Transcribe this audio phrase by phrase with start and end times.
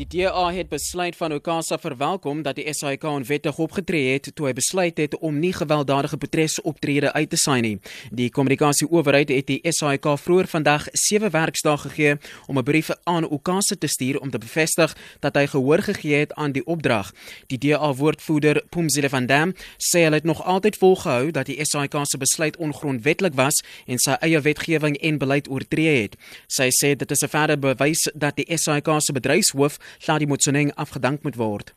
[0.00, 4.52] Die DA het besluit van Okasa verwelkom dat die SAIK onwettig opgetree het toe hy
[4.56, 7.74] besluit het om nie gewelddadige protesoptrede uit te saai nie.
[8.08, 12.14] Die kommunikasieowerheid het die SAIK vroeër vandag 7 werksdae gegee
[12.46, 16.32] om 'n brief aan Okasa te stuur om te bevestig dat hy gehoor gegee het
[16.32, 17.12] aan die opdrag.
[17.46, 22.18] Die DA-woordvoerder Pumzile van Dam sê hy het nog altyd volgehou dat die SAIK se
[22.18, 26.16] besluit ongrondwettig was en sy eie wetgewing en beleid oortree het.
[26.46, 31.22] Sy sê dit is 'n verdere bewys dat die SAIK se bedryfshoof Hladi Motsoeneng afgedank
[31.22, 31.74] moet word.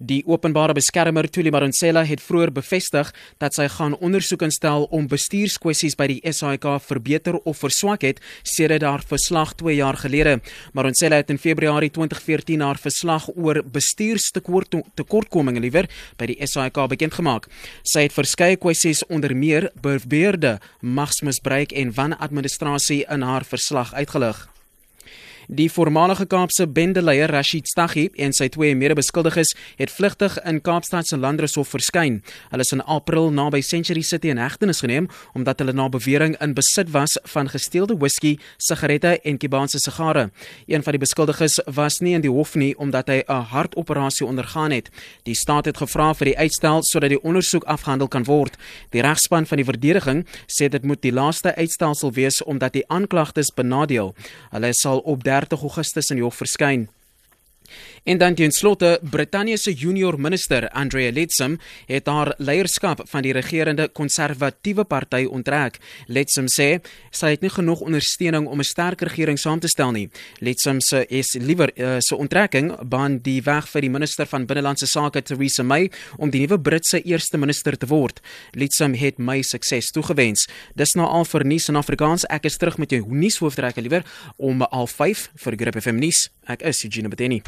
[0.00, 5.92] Die openbare beskermer Thuli Maronsela het vroeër bevestig dat sy gaan ondersoek instel om bestuurskwessies
[6.00, 10.38] by die SAIK verbeter of verswak het sedert haar verslag 2 jaar gelede.
[10.72, 17.50] Maronsela het in Februarie 2014 haar verslag oor bestuurstekortkominge liewer by die SAIK bekend gemaak.
[17.84, 24.48] Sy het verskeie kwessies onder meer beweerde magsmisbruik en wanadministrasie in haar verslag uitgelig.
[25.52, 31.16] Die voormalige Kaapse bendeleier Rashid Staghi en sy twee mede-beskuldiges het vlugtig in Kaapstad se
[31.18, 32.20] Landreshof verskyn.
[32.52, 36.54] Hulle is in April naby Century City in hegtenis geneem omdat hulle na bewering in
[36.54, 40.28] besit was van gesteelde whisky, sigarette en Kubaanse sigare.
[40.70, 44.70] Een van die beskuldiges was nie in die hof nie omdat hy 'n hartoperasie ondergaan
[44.70, 44.88] het.
[45.24, 48.56] Die staat het gevra vir die uitstel sodat die ondersoek afgehandel kan word.
[48.90, 53.50] Die regspan van die verdediging sê dit moet die laaste uitstelsel wees omdat die aanklagtes
[53.54, 54.14] benadeel.
[54.50, 56.88] Hulle sal op 30 Augustus in die hof verskyn.
[58.04, 63.32] En dan teen slotte, Brittanje se junior minister, Andrea Leadsom, het haar leierskap van die
[63.32, 65.78] regerende konservatiewe party onttrek.
[66.06, 70.08] Leadsom sê sy het nie genoeg ondersteuning om 'n sterk regering saam te stel nie.
[70.38, 74.86] Leadsom se is liewer uh, se onttrekking baan die weg vir die minister van binnelandse
[74.86, 78.20] sake Theresa May om die nuwe Britse eerste minister te word.
[78.52, 80.48] Leadsom het May sukses toegewens.
[80.74, 82.26] Dis nou al vir nuus in Afrikaans.
[82.30, 84.04] Ek is terug met jou nuushoofdrekke liewer
[84.36, 86.28] om 05:30 vir Grip FM nuus.
[86.46, 87.42] Ek is Eugene Bedeni.